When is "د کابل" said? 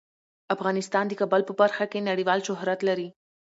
1.07-1.41